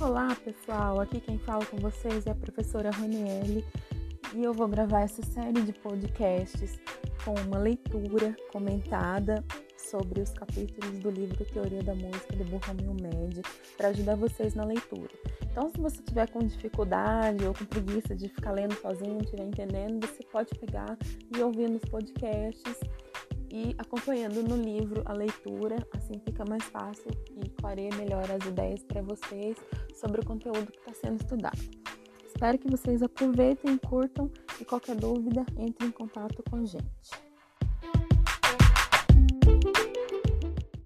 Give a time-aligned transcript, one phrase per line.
[0.00, 3.62] Olá pessoal, aqui quem fala com vocês é a professora Raniele
[4.34, 6.80] e eu vou gravar essa série de podcasts
[7.22, 9.44] com uma leitura comentada
[9.76, 13.42] sobre os capítulos do livro Teoria da Música do Borromeo Med
[13.76, 15.10] para ajudar vocês na leitura.
[15.42, 19.44] Então, se você tiver com dificuldade ou com preguiça de ficar lendo sozinho, não estiver
[19.44, 20.96] entendendo, você pode pegar
[21.36, 22.80] e ouvir nos podcasts
[23.50, 27.10] e acompanhando no livro a leitura, assim fica mais fácil
[27.42, 29.56] e clareia melhor as ideias para vocês
[29.94, 31.60] sobre o conteúdo que está sendo estudado.
[32.24, 37.29] Espero que vocês aproveitem, curtam e qualquer dúvida entre em contato com a gente.